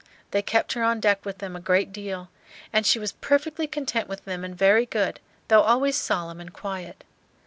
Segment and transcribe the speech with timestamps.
[0.31, 2.31] They kept her on deck with them a great deal,
[2.73, 7.03] and she was perfectly content with them and very good, though always solemn and quiet.